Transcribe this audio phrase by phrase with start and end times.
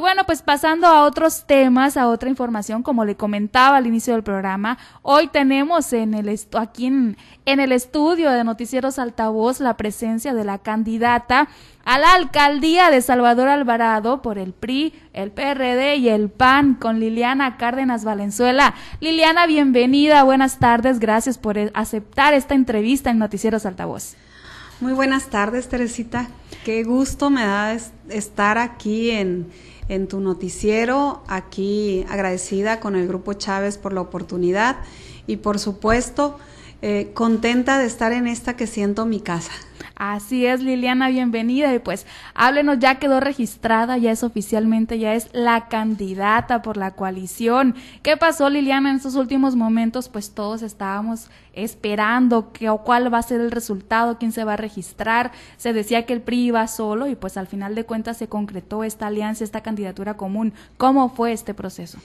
[0.00, 4.14] Y bueno, pues pasando a otros temas, a otra información, como le comentaba al inicio
[4.14, 9.76] del programa, hoy tenemos en el aquí en, en el estudio de Noticieros Altavoz la
[9.76, 11.50] presencia de la candidata
[11.84, 16.98] a la alcaldía de Salvador Alvarado por el PRI, el PRD y el PAN con
[16.98, 18.72] Liliana Cárdenas Valenzuela.
[19.00, 24.14] Liliana, bienvenida, buenas tardes, gracias por aceptar esta entrevista en Noticieros Altavoz.
[24.80, 26.26] Muy buenas tardes, Teresita.
[26.64, 27.76] Qué gusto me da
[28.08, 29.50] estar aquí en,
[29.90, 34.76] en tu noticiero, aquí agradecida con el Grupo Chávez por la oportunidad
[35.26, 36.38] y por supuesto
[36.82, 39.52] eh, contenta de estar en esta que siento mi casa.
[40.02, 41.74] Así es, Liliana, bienvenida.
[41.74, 46.92] Y pues háblenos, ya quedó registrada, ya es oficialmente, ya es la candidata por la
[46.92, 47.74] coalición.
[48.02, 50.08] ¿Qué pasó, Liliana, en estos últimos momentos?
[50.08, 54.54] Pues todos estábamos esperando que, o cuál va a ser el resultado, quién se va
[54.54, 55.32] a registrar.
[55.58, 58.84] Se decía que el PRI iba solo y pues al final de cuentas se concretó
[58.84, 60.54] esta alianza, esta candidatura común.
[60.78, 61.98] ¿Cómo fue este proceso?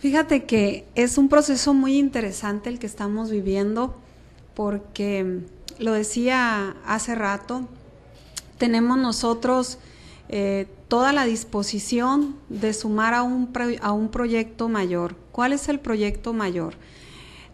[0.00, 3.96] Fíjate que es un proceso muy interesante el que estamos viviendo
[4.58, 5.44] porque
[5.78, 7.68] lo decía hace rato,
[8.58, 9.78] tenemos nosotros
[10.28, 15.14] eh, toda la disposición de sumar a un, a un proyecto mayor.
[15.30, 16.74] ¿Cuál es el proyecto mayor?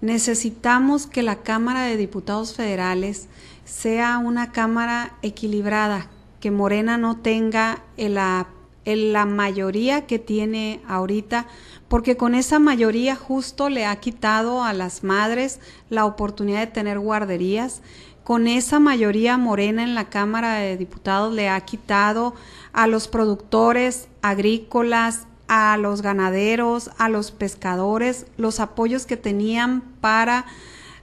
[0.00, 3.28] Necesitamos que la Cámara de Diputados Federales
[3.66, 6.08] sea una Cámara equilibrada,
[6.40, 8.46] que Morena no tenga la,
[8.84, 11.46] la mayoría que tiene ahorita,
[11.88, 16.98] porque con esa mayoría justo le ha quitado a las madres la oportunidad de tener
[16.98, 17.82] guarderías,
[18.24, 22.34] con esa mayoría morena en la Cámara de Diputados le ha quitado
[22.72, 30.46] a los productores agrícolas, a los ganaderos, a los pescadores, los apoyos que tenían para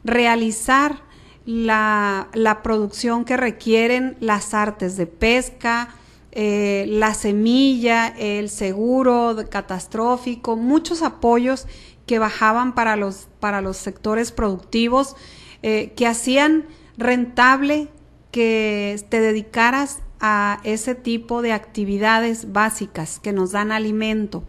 [0.04, 1.04] realizar
[1.46, 5.90] la, producción que requieren las artes de pesca,
[6.32, 11.68] eh, la semilla, el seguro catastrófico, muchos apoyos
[12.06, 15.16] que bajaban para los, para los sectores productivos,
[15.62, 16.66] eh, que hacían
[16.98, 17.90] rentable
[18.32, 24.44] que te dedicaras a ese tipo de actividades básicas que nos dan alimento,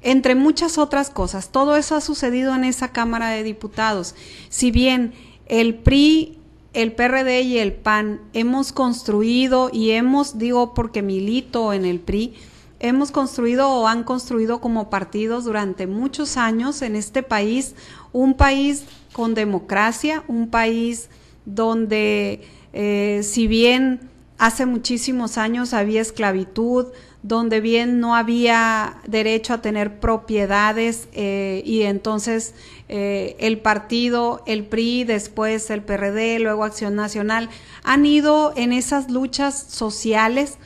[0.00, 1.50] entre muchas otras cosas.
[1.50, 4.14] Todo eso ha sucedido en esa Cámara de Diputados.
[4.48, 5.12] Si bien
[5.46, 6.38] el PRI,
[6.72, 12.34] el PRD y el PAN hemos construido y hemos, digo porque milito en el PRI,
[12.80, 17.74] hemos construido o han construido como partidos durante muchos años en este país
[18.12, 21.08] un país con democracia, un país
[21.44, 22.42] donde
[22.72, 24.00] eh, si bien
[24.38, 26.86] hace muchísimos años había esclavitud,
[27.28, 32.54] donde bien no había derecho a tener propiedades eh, y entonces
[32.88, 37.50] eh, el partido, el PRI, después el PRD, luego Acción Nacional,
[37.84, 40.56] han ido en esas luchas sociales,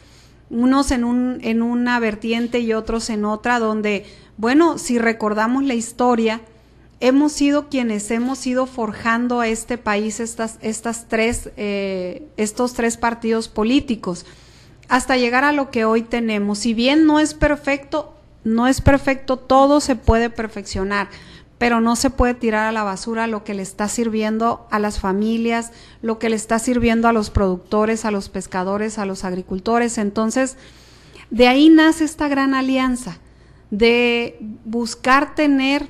[0.50, 4.06] unos en, un, en una vertiente y otros en otra, donde,
[4.36, 6.42] bueno, si recordamos la historia,
[7.00, 12.96] hemos sido quienes hemos ido forjando a este país estas, estas tres, eh, estos tres
[12.96, 14.24] partidos políticos
[14.88, 16.58] hasta llegar a lo que hoy tenemos.
[16.58, 21.08] Si bien no es perfecto, no es perfecto, todo se puede perfeccionar,
[21.58, 24.98] pero no se puede tirar a la basura lo que le está sirviendo a las
[24.98, 25.70] familias,
[26.02, 29.98] lo que le está sirviendo a los productores, a los pescadores, a los agricultores.
[29.98, 30.56] Entonces,
[31.30, 33.18] de ahí nace esta gran alianza
[33.70, 35.88] de buscar tener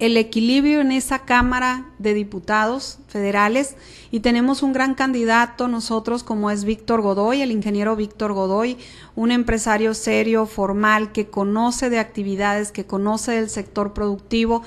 [0.00, 3.76] el equilibrio en esa Cámara de Diputados federales
[4.10, 8.78] y tenemos un gran candidato nosotros como es Víctor Godoy, el ingeniero Víctor Godoy,
[9.14, 14.62] un empresario serio, formal, que conoce de actividades, que conoce del sector productivo,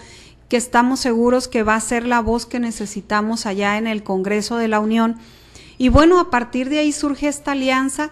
[0.49, 4.57] que estamos seguros que va a ser la voz que necesitamos allá en el Congreso
[4.57, 5.17] de la Unión.
[5.79, 8.11] Y bueno, a partir de ahí surge esta alianza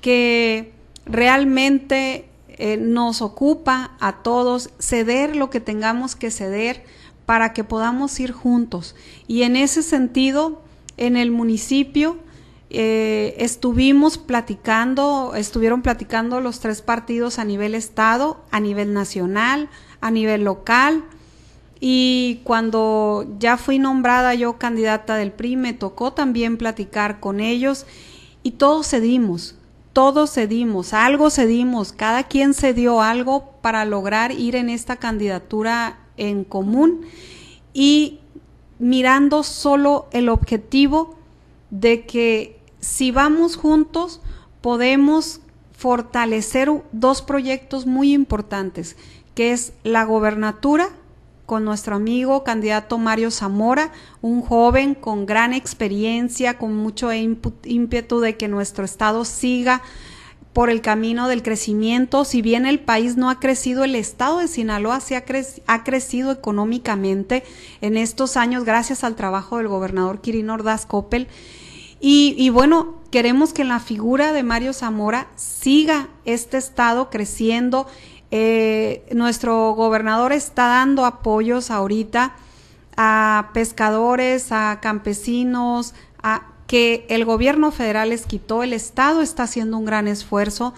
[0.00, 0.72] que
[1.04, 2.29] realmente
[2.62, 6.84] eh, nos ocupa a todos ceder lo que tengamos que ceder
[7.24, 8.94] para que podamos ir juntos.
[9.26, 10.60] Y en ese sentido,
[10.98, 12.18] en el municipio
[12.68, 19.70] eh, estuvimos platicando, estuvieron platicando los tres partidos a nivel estado, a nivel nacional,
[20.02, 21.02] a nivel local.
[21.80, 27.86] Y cuando ya fui nombrada yo candidata del PRI, me tocó también platicar con ellos
[28.42, 29.54] y todos cedimos
[29.92, 36.44] todos cedimos, algo cedimos, cada quien cedió algo para lograr ir en esta candidatura en
[36.44, 37.02] común
[37.72, 38.20] y
[38.78, 41.16] mirando solo el objetivo
[41.70, 44.20] de que si vamos juntos
[44.60, 45.40] podemos
[45.76, 48.96] fortalecer dos proyectos muy importantes,
[49.34, 50.90] que es la gobernatura
[51.50, 53.90] con nuestro amigo candidato Mario Zamora,
[54.22, 59.82] un joven con gran experiencia, con mucho ímpetu de que nuestro estado siga
[60.52, 62.24] por el camino del crecimiento.
[62.24, 65.24] Si bien el país no ha crecido, el estado de Sinaloa sí ha,
[65.66, 67.42] ha crecido económicamente
[67.80, 71.26] en estos años gracias al trabajo del gobernador Quirino Ordaz Coppel.
[72.00, 77.86] Y, bueno, queremos que la figura de Mario Zamora siga este estado creciendo.
[78.30, 82.32] Eh, nuestro gobernador está dando apoyos ahorita
[82.96, 89.76] a pescadores, a campesinos, a que el gobierno federal les quitó, el Estado está haciendo
[89.76, 90.72] un gran esfuerzo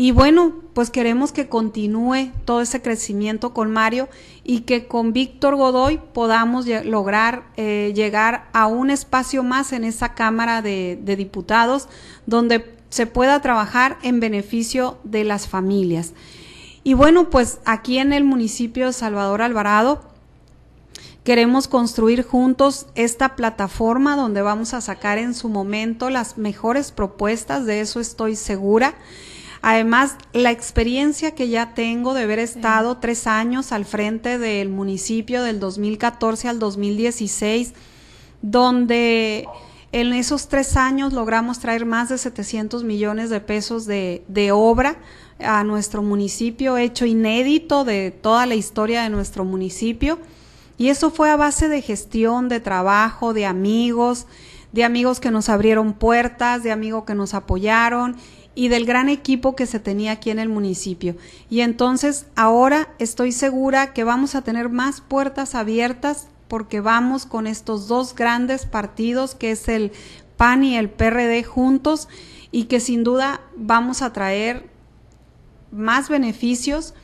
[0.00, 4.08] y bueno, pues queremos que continúe todo ese crecimiento con Mario
[4.44, 10.14] y que con Víctor Godoy podamos lograr eh, llegar a un espacio más en esa
[10.14, 11.88] Cámara de, de Diputados
[12.26, 16.12] donde se pueda trabajar en beneficio de las familias.
[16.84, 20.06] Y bueno, pues aquí en el municipio de Salvador Alvarado,
[21.24, 27.66] Queremos construir juntos esta plataforma donde vamos a sacar en su momento las mejores propuestas,
[27.66, 28.94] de eso estoy segura.
[29.70, 35.42] Además, la experiencia que ya tengo de haber estado tres años al frente del municipio
[35.42, 37.74] del 2014 al 2016,
[38.40, 39.46] donde
[39.92, 44.96] en esos tres años logramos traer más de 700 millones de pesos de, de obra
[45.38, 50.18] a nuestro municipio, hecho inédito de toda la historia de nuestro municipio.
[50.78, 54.28] Y eso fue a base de gestión, de trabajo, de amigos,
[54.72, 58.16] de amigos que nos abrieron puertas, de amigos que nos apoyaron
[58.58, 61.14] y del gran equipo que se tenía aquí en el municipio.
[61.48, 67.46] Y entonces ahora estoy segura que vamos a tener más puertas abiertas porque vamos con
[67.46, 69.92] estos dos grandes partidos que es el
[70.36, 72.08] PAN y el PRD juntos
[72.50, 74.68] y que sin duda vamos a traer
[75.70, 76.94] más beneficios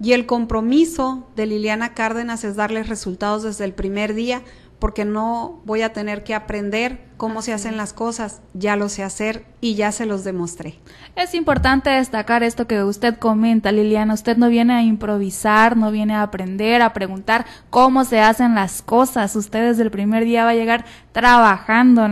[0.00, 4.42] y el compromiso de Liliana Cárdenas es darles resultados desde el primer día,
[4.80, 9.04] porque no voy a tener que aprender cómo se hacen las cosas, ya lo sé
[9.04, 10.78] hacer y ya se los demostré.
[11.16, 16.14] Es importante destacar esto que usted comenta, Liliana, usted no viene a improvisar, no viene
[16.14, 20.50] a aprender, a preguntar cómo se hacen las cosas, usted desde el primer día va
[20.50, 22.08] a llegar trabajando.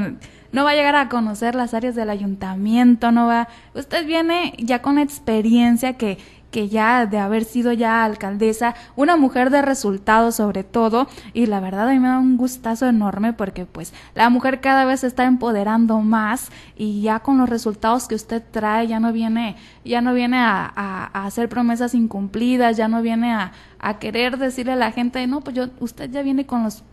[0.51, 4.81] No va a llegar a conocer las áreas del ayuntamiento, no va, usted viene ya
[4.81, 6.17] con experiencia que
[6.51, 11.61] que ya de haber sido ya alcaldesa, una mujer de resultados sobre todo, y la
[11.61, 15.07] verdad a mí me da un gustazo enorme porque pues la mujer cada vez se
[15.07, 20.01] está empoderando más y ya con los resultados que usted trae ya no viene, ya
[20.01, 24.93] no viene a, hacer promesas incumplidas, ya no viene a, a querer decirle a la
[24.93, 26.85] gente, no, pues yo, usted ya viene con los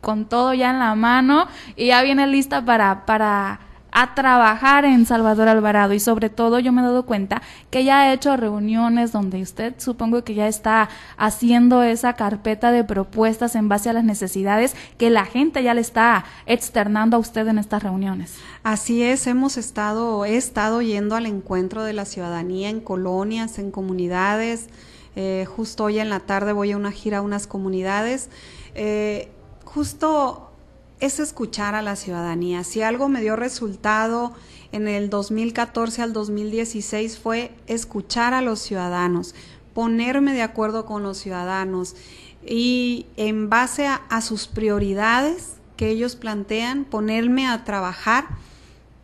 [0.00, 3.60] con todo ya en la mano y ya viene lista para, para
[3.92, 8.00] a trabajar en Salvador Alvarado y sobre todo yo me he dado cuenta que ya
[8.00, 13.68] ha hecho reuniones donde usted supongo que ya está haciendo esa carpeta de propuestas en
[13.68, 17.82] base a las necesidades que la gente ya le está externando a usted en estas
[17.82, 18.36] reuniones.
[18.62, 23.70] Así es, hemos estado, he estado yendo al encuentro de la ciudadanía en colonias, en
[23.70, 24.68] comunidades.
[25.16, 28.28] Eh, justo hoy en la tarde voy a una gira a unas comunidades.
[28.74, 29.30] Eh,
[29.64, 30.49] justo
[31.00, 32.64] es escuchar a la ciudadanía.
[32.64, 34.32] Si algo me dio resultado
[34.72, 39.34] en el 2014 al 2016 fue escuchar a los ciudadanos,
[39.74, 41.96] ponerme de acuerdo con los ciudadanos
[42.46, 48.26] y en base a, sus prioridades que ellos plantean, ponerme a trabajar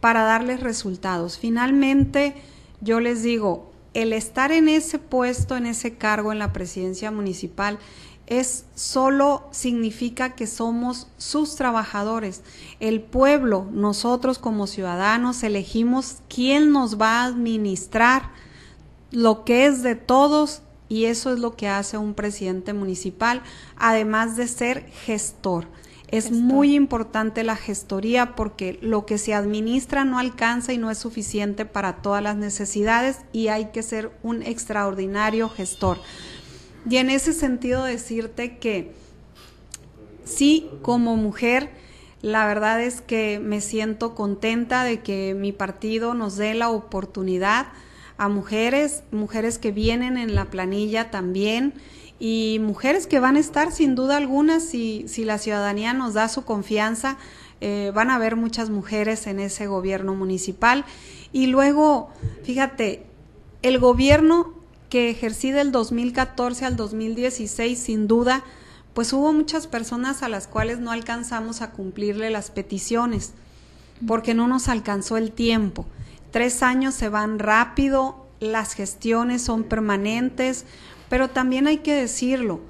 [0.01, 1.39] para darles resultados.
[1.39, 2.35] Finalmente,
[2.81, 7.79] yo les digo, el estar en ese puesto, en ese cargo en la presidencia municipal,
[8.27, 12.43] es solo significa que somos sus trabajadores.
[12.79, 18.33] El pueblo, nosotros como ciudadanos, elegimos quién nos va a administrar
[19.13, 20.61] lo que es de todos
[20.91, 23.43] y eso es lo que hace un presidente municipal,
[23.79, 25.69] además de ser gestor.
[26.09, 30.99] Es muy importante la gestoría porque lo que se administra no alcanza y no es
[30.99, 35.99] suficiente para todas las necesidades y hay que ser un extraordinario gestor.
[36.89, 38.93] Y en ese sentido decirte que
[40.25, 41.71] sí, como mujer,
[42.23, 47.67] la verdad es que me siento contenta de que mi partido nos dé la oportunidad
[48.19, 51.75] a mujeres, mujeres que vienen en la planilla también
[52.19, 56.29] y mujeres que van a estar sin duda alguna si, si la ciudadanía nos da
[56.29, 57.19] su confianza.
[57.61, 60.85] Eh, van a haber muchas mujeres en ese gobierno municipal.
[61.33, 62.11] Y luego,
[62.45, 63.05] fíjate,
[63.63, 64.55] el gobierno
[64.89, 68.45] que ejercí del 2014 al 2016, sin duda,
[68.95, 73.33] pues hubo muchas personas a las cuales no alcanzamos a cumplirle las peticiones,
[74.07, 75.87] porque no nos alcanzó el tiempo.
[76.37, 80.67] Tres años se van rápido, las gestiones son permanentes,
[81.09, 82.61] pero también hay que decirlo,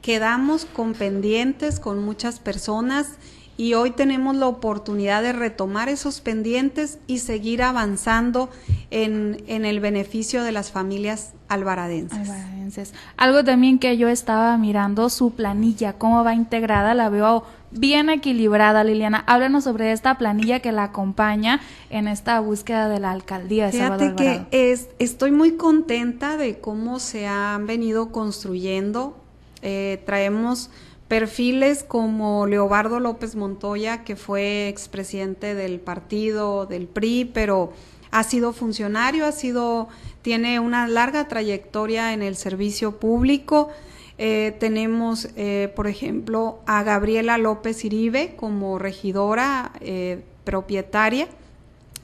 [0.00, 3.10] quedamos con pendientes con muchas personas
[3.56, 8.50] y hoy tenemos la oportunidad de retomar esos pendientes y seguir avanzando
[8.90, 12.92] en, en el beneficio de las familias albaradenses.
[13.16, 18.84] Algo también que yo estaba mirando, su planilla, cómo va integrada, la veo bien equilibrada,
[18.84, 19.24] Liliana.
[19.26, 21.60] Háblanos sobre esta planilla que la acompaña
[21.90, 26.98] en esta búsqueda de la alcaldía de Fíjate que es, estoy muy contenta de cómo
[26.98, 29.16] se han venido construyendo.
[29.62, 30.70] Eh, traemos
[31.08, 37.72] perfiles como Leobardo López Montoya, que fue expresidente del partido, del PRI, pero
[38.10, 39.88] ha sido funcionario, ha sido,
[40.22, 43.70] tiene una larga trayectoria en el servicio público.
[44.18, 51.28] Eh, tenemos, eh, por ejemplo, a Gabriela López Iribe como regidora eh, propietaria.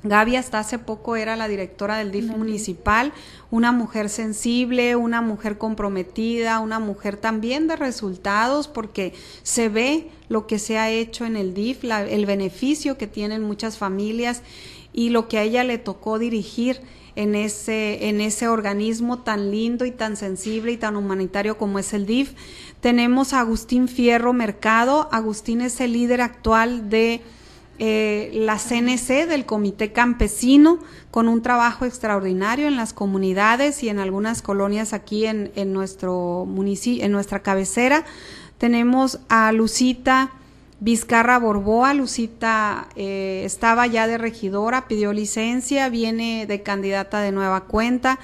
[0.05, 3.13] Gaby hasta hace poco era la directora del DIF municipal,
[3.51, 9.13] una mujer sensible, una mujer comprometida, una mujer también de resultados, porque
[9.43, 13.77] se ve lo que se ha hecho en el DIF, el beneficio que tienen muchas
[13.77, 14.43] familias
[14.93, 16.81] y lo que a ella le tocó dirigir
[17.19, 21.93] en ese, en ese organismo tan lindo y tan sensible y tan humanitario como es
[21.93, 22.35] el DIF.
[22.81, 25.09] Tenemos a Agustín Fierro Mercado.
[25.11, 27.21] Agustín es el líder actual de
[27.81, 30.79] eh, la CNC del Comité Campesino
[31.11, 37.05] con un trabajo extraordinario en las comunidades y en algunas colonias aquí en, nuestro municipio,
[37.05, 38.05] en nuestra cabecera.
[38.59, 40.31] Tenemos a Lucita
[40.81, 41.95] Vizcarra Borboa.
[41.95, 48.19] Lucita eh, estaba ya de regidora, pidió licencia, viene de candidata de nueva cuenta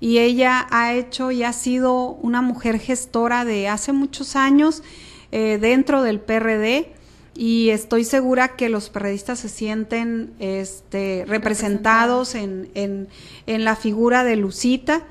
[0.00, 4.82] y ella ha hecho y ha sido una mujer gestora de hace muchos años
[5.30, 6.92] eh, dentro del PRD
[7.34, 13.08] y estoy segura que los periodistas se sienten este, representados en, en,
[13.46, 15.04] en, la figura de Lucita.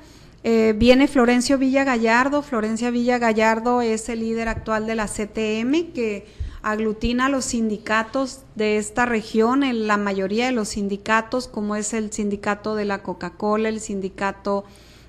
[0.44, 2.42] Eh, viene Florencio Villa Gallardo.
[2.42, 6.26] Florencia Villa Gallardo es el líder actual de la CTM que
[6.62, 11.92] aglutina a los sindicatos de esta región, en la mayoría de los sindicatos, como es
[11.92, 14.64] el sindicato de la Coca-Cola, el sindicato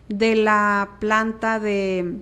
[0.09, 2.17] de la planta de,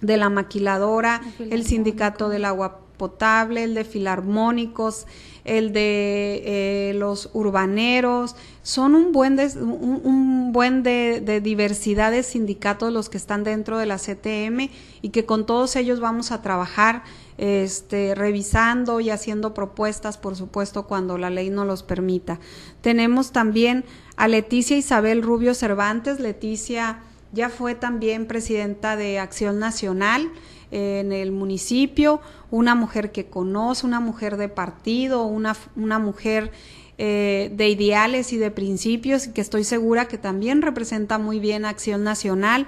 [0.00, 5.06] de la maquiladora, el sindicato del agua potable, el de filarmónicos,
[5.44, 12.92] el de eh, los urbaneros, son un buen, de, un, buen de, diversidad de sindicatos
[12.92, 14.70] los que están dentro de la CTM
[15.02, 17.04] y que con todos ellos vamos a trabajar
[17.38, 22.40] este, revisando y haciendo propuestas, por supuesto, cuando la ley nos los permita.
[22.80, 23.84] Tenemos también
[24.16, 26.20] a Leticia Isabel Rubio Cervantes.
[26.20, 27.00] Leticia
[27.32, 30.30] ya fue también presidenta de Acción Nacional
[30.70, 36.50] en el municipio, una mujer que conoce, una mujer de partido, una, una mujer
[36.98, 42.02] eh, de ideales y de principios, que estoy segura que también representa muy bien Acción
[42.02, 42.66] Nacional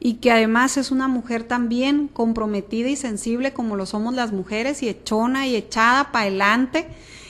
[0.00, 4.82] y que además es una mujer también comprometida y sensible como lo somos las mujeres
[4.82, 6.88] y echona y echada para adelante,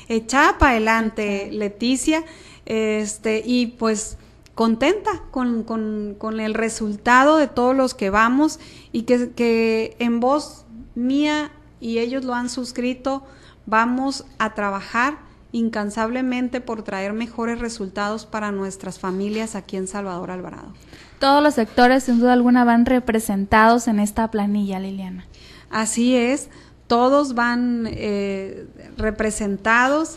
[0.08, 2.24] echada para adelante, Leticia,
[2.66, 4.16] este, y pues
[4.54, 8.60] contenta con, con, con, el resultado de todos los que vamos
[8.92, 11.50] y que, que en voz mía
[11.80, 13.24] y ellos lo han suscrito,
[13.66, 20.72] vamos a trabajar incansablemente por traer mejores resultados para nuestras familias aquí en Salvador Alvarado.
[21.18, 25.26] Todos los sectores, sin duda alguna, van representados en esta planilla, Liliana.
[25.70, 26.48] Así es,
[26.86, 28.66] todos van eh,
[28.96, 30.16] representados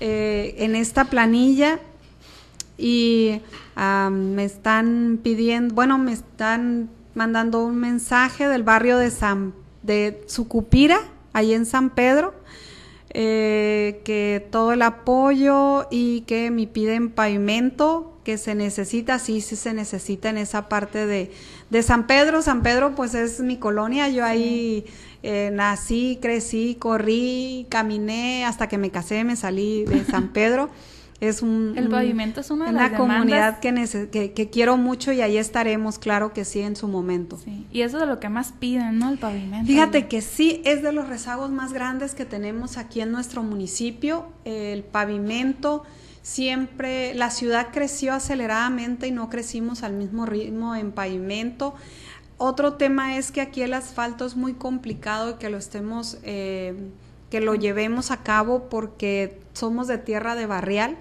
[0.00, 1.78] eh, en esta planilla
[2.76, 3.40] y
[3.76, 10.98] me están pidiendo, bueno, me están mandando un mensaje del barrio de San de Sucupira,
[11.32, 12.34] ahí en San Pedro,
[13.14, 19.54] eh, que todo el apoyo y que me piden pavimento que se necesita, sí, sí
[19.54, 21.30] se necesita en esa parte de,
[21.70, 22.42] de San Pedro.
[22.42, 24.84] San Pedro pues es mi colonia, yo ahí
[25.22, 30.70] eh, nací, crecí, corrí, caminé, hasta que me casé, me salí de San Pedro.
[31.28, 35.36] es un, el pavimento es una, de una comunidad que, que, quiero mucho y ahí
[35.36, 37.38] estaremos, claro que sí, en su momento.
[37.72, 39.10] Y eso es de lo que más piden, ¿no?
[39.10, 39.66] El pavimento.
[39.66, 44.26] Fíjate que sí, es de los rezagos más grandes que tenemos aquí en nuestro municipio,
[44.44, 45.84] el pavimento.
[46.22, 51.74] Siempre la ciudad creció aceleradamente y no crecimos al mismo ritmo en pavimento.
[52.36, 56.90] Otro tema es que aquí el asfalto es muy complicado y que lo estemos, eh,
[57.30, 60.96] que lo llevemos a cabo porque somos de tierra de barrial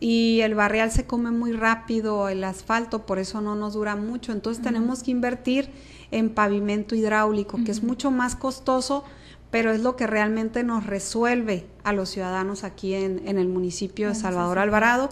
[0.00, 4.32] y el barrial se come muy rápido, el asfalto, por eso no nos dura mucho.
[4.32, 5.70] Entonces tenemos que invertir
[6.10, 9.04] en pavimento hidráulico, que es mucho más costoso,
[9.50, 14.14] pero es lo que realmente nos resuelve a los ciudadanos aquí en, el municipio de
[14.14, 15.10] Salvador Alvarado.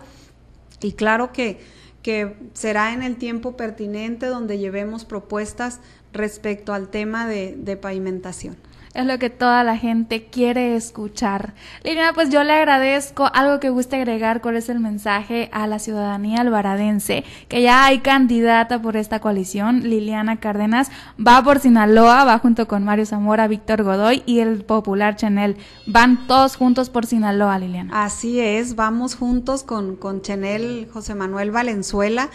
[0.80, 1.60] Y claro que,
[2.02, 5.80] que será en el tiempo pertinente donde llevemos propuestas
[6.12, 8.56] respecto al tema de, de pavimentación.
[8.94, 11.54] Es lo que toda la gente quiere escuchar.
[11.82, 15.78] Liliana, pues yo le agradezco algo que guste agregar, cuál es el mensaje a la
[15.78, 19.80] ciudadanía albaradense, que ya hay candidata por esta coalición.
[19.80, 25.16] Liliana Cárdenas va por Sinaloa, va junto con Mario Zamora, Víctor Godoy y el popular
[25.16, 25.56] Chanel.
[25.86, 28.04] Van todos juntos por Sinaloa, Liliana.
[28.04, 32.28] Así es, vamos juntos con, con Chanel José Manuel Valenzuela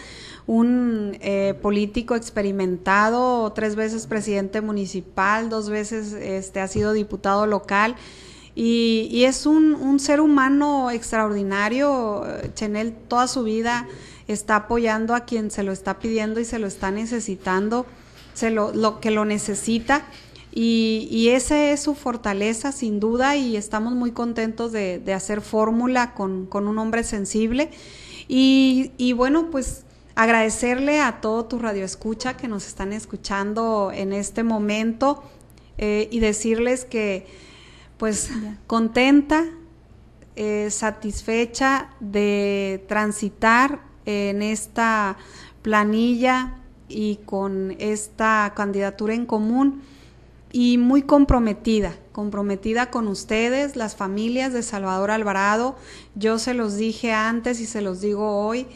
[0.48, 7.96] un eh, político experimentado, tres veces presidente municipal, dos veces este, ha sido diputado local.
[8.54, 12.24] Y, es un, ser humano extraordinario.
[12.54, 13.86] Chenel toda su vida
[14.26, 17.86] está apoyando a quien se lo está pidiendo y se lo está necesitando,
[18.32, 20.06] se lo, lo que lo necesita.
[20.50, 26.14] Y, y esa es su fortaleza, sin duda, y estamos muy contentos de, hacer fórmula
[26.14, 27.70] con, con, un hombre sensible.
[28.28, 29.84] Y, y bueno, pues
[30.18, 35.22] agradecerle a todo tu radio escucha que nos están escuchando en este momento
[35.78, 37.24] eh, y decirles que
[37.98, 38.28] pues
[38.66, 39.44] contenta,
[40.34, 45.16] eh, satisfecha de transitar en esta
[45.62, 46.56] planilla
[46.88, 49.82] y con esta candidatura en común
[50.50, 55.76] y muy comprometida, comprometida con ustedes, las familias de Salvador Alvarado.
[56.16, 58.66] Yo se los dije antes y se los digo hoy,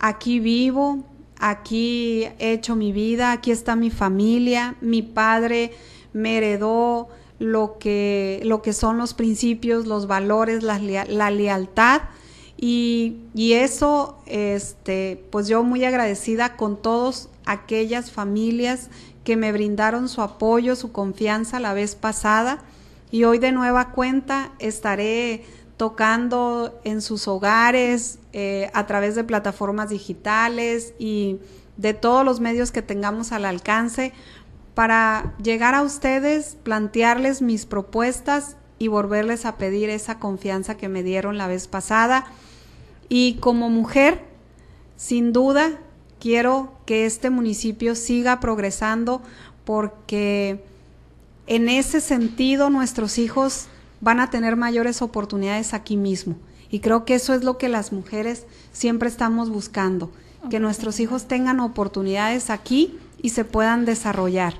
[0.00, 1.04] aquí vivo,
[1.38, 5.72] aquí he hecho mi vida, aquí está mi familia, mi padre
[6.12, 12.02] me heredó lo que, lo que son los principios, los valores, la, lealtad.
[12.56, 18.90] Y, y, eso, este, pues yo muy agradecida con todas aquellas familias
[19.24, 22.62] que me brindaron su apoyo, su confianza la vez pasada.
[23.10, 25.44] Y hoy de nueva cuenta estaré
[25.80, 31.38] tocando en sus hogares, eh, a través de plataformas digitales y
[31.78, 34.12] de todos los medios que tengamos al alcance
[34.74, 41.02] para llegar a ustedes, plantearles mis propuestas y volverles a pedir esa confianza que me
[41.02, 42.26] dieron la vez pasada.
[43.08, 44.22] Y como mujer,
[44.96, 45.78] sin duda,
[46.18, 49.22] quiero que este municipio siga progresando
[49.64, 50.62] porque
[51.46, 53.68] en ese sentido nuestros hijos
[54.00, 56.36] van a tener mayores oportunidades aquí mismo.
[56.70, 60.10] Y creo que eso es lo que las mujeres siempre estamos buscando,
[60.50, 64.54] que nuestros hijos tengan oportunidades aquí y se puedan desarrollar.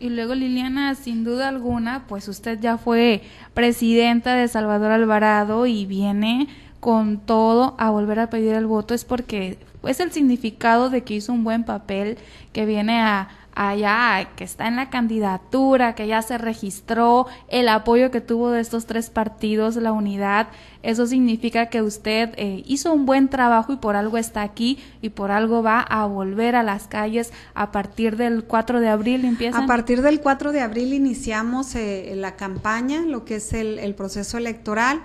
[0.00, 3.22] Y luego Liliana, sin duda alguna, pues usted ya fue
[3.54, 9.04] presidenta de Salvador Alvarado y viene con todo a volver a pedir el voto, es
[9.04, 12.18] porque es el significado de que hizo un buen papel,
[12.52, 18.12] que viene a, allá, que está en la candidatura, que ya se registró, el apoyo
[18.12, 20.46] que tuvo de estos tres partidos, la unidad,
[20.84, 25.08] eso significa que usted eh, hizo un buen trabajo y por algo está aquí y
[25.08, 29.36] por algo va a volver a las calles a partir del 4 de abril.
[29.52, 34.38] A partir del 4 de abril iniciamos eh, la campaña, lo que es el, proceso
[34.38, 35.02] electoral.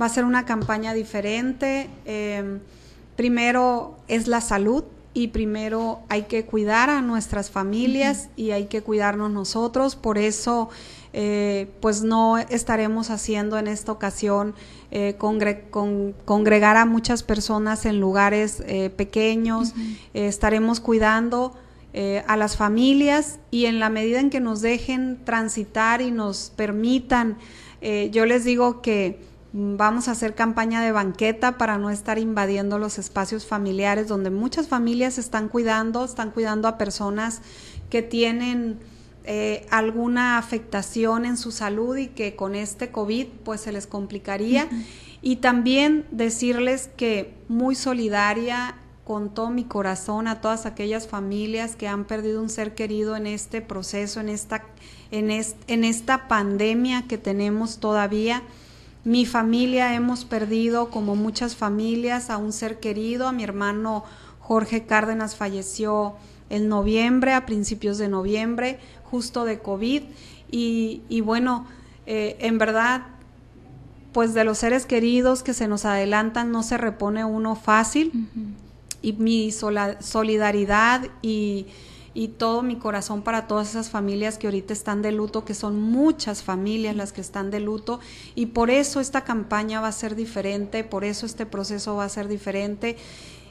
[0.00, 1.90] Va a ser una campaña diferente.
[2.04, 2.60] Eh,
[3.16, 4.84] primero es la salud,
[5.16, 9.96] y primero hay que cuidar a nuestras familias y hay que cuidarnos nosotros.
[9.96, 10.68] Por eso,
[11.14, 14.54] eh, pues no estaremos haciendo en esta ocasión
[14.90, 19.72] eh, congregar a muchas personas en lugares eh, pequeños.
[20.12, 21.54] estaremos cuidando
[22.26, 27.38] a las familias y en la medida en que nos dejen transitar y nos permitan,
[28.12, 29.18] yo les digo que
[29.58, 34.68] Vamos a hacer campaña de banqueta para no estar invadiendo los espacios familiares donde muchas
[34.68, 37.40] familias están cuidando, están cuidando a personas
[37.88, 38.78] que tienen
[39.24, 44.68] eh, alguna afectación en su salud y que con este COVID pues se les complicaría.
[45.22, 51.88] Y también decirles que muy solidaria con todo mi corazón a todas aquellas familias que
[51.88, 54.66] han perdido un ser querido en este proceso, en esta,
[55.10, 58.42] en, en esta pandemia que tenemos todavía.
[59.06, 63.28] Mi familia hemos perdido, como muchas familias, a un ser querido.
[63.28, 64.02] A mi hermano
[64.40, 66.16] Jorge Cárdenas falleció
[66.50, 70.02] en noviembre, a principios de noviembre, justo de COVID.
[70.50, 71.68] Y, bueno,
[72.06, 73.02] eh, en verdad,
[74.10, 78.28] pues de los seres queridos que se nos adelantan no se repone uno fácil.
[79.02, 81.68] Y mi solidaridad y
[82.16, 85.78] y todo mi corazón para todas esas familias que ahorita están de luto, que son
[85.78, 88.00] muchas familias las que están de luto
[88.34, 92.08] y por eso esta campaña va a ser diferente, por eso este proceso va a
[92.08, 92.96] ser diferente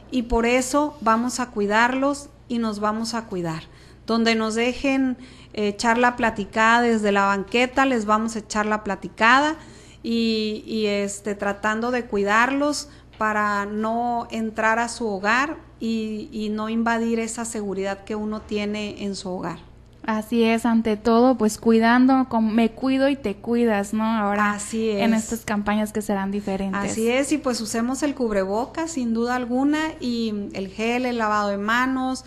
[0.10, 3.64] y por eso vamos a cuidarlos y nos vamos a cuidar.
[4.08, 5.16] Donde nos dejen
[5.54, 9.58] echar la platicada desde la banqueta, les vamos a echar la platicada
[10.02, 17.20] y, y este, tratando de cuidarlos para no entrar a su hogar y, no invadir
[17.20, 19.60] esa seguridad que uno tiene en su hogar.
[20.06, 24.04] Así es, ante todo, pues cuidando, me cuido y te cuidas, ¿no?
[24.04, 25.02] Ahora Así es.
[25.02, 26.92] en estas campañas que serán diferentes.
[26.92, 31.50] Así es, y pues usemos el cubrebocas sin duda alguna y el gel, el lavado
[31.50, 32.24] de manos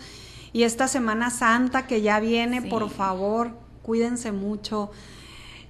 [0.51, 4.91] y esta Semana Santa que ya viene, por favor, cuídense mucho.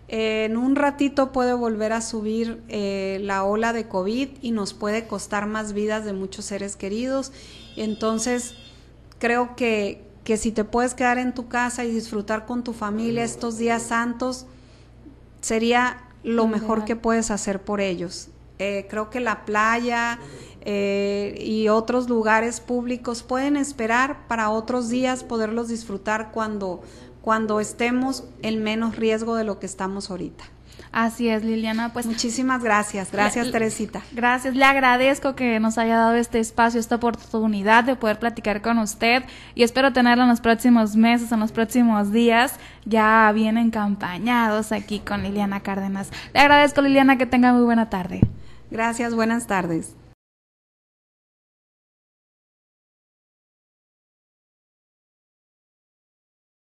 [0.08, 5.06] en un ratito puede volver a subir eh, la ola de COVID y nos puede
[5.06, 7.32] costar más vidas de muchos seres queridos.
[7.80, 8.56] Entonces,
[9.20, 13.24] creo que, que si te puedes quedar en tu casa y disfrutar con tu familia
[13.24, 14.46] estos días santos,
[15.42, 18.28] sería lo mejor que puedes hacer por ellos.
[18.60, 20.20] Eh, creo que la playa
[20.66, 26.82] eh, y otros lugares públicos pueden esperar para otros días poderlos disfrutar cuando,
[27.22, 30.44] cuando estemos en menos riesgo de lo que estamos ahorita.
[30.92, 31.94] Así es, Liliana.
[31.94, 33.12] Pues muchísimas gracias.
[33.12, 34.02] Gracias, Teresita.
[34.12, 34.56] Gracias.
[34.56, 39.24] Le agradezco que nos haya dado este espacio, esta oportunidad de poder platicar con usted
[39.54, 45.00] y espero tenerla en los próximos meses, en los próximos días, ya bien encampañados aquí
[45.00, 46.10] con Liliana Cárdenas.
[46.34, 48.22] Le agradezco, Liliana, que tenga muy buena tarde.
[48.72, 49.96] Gracias, buenas tardes.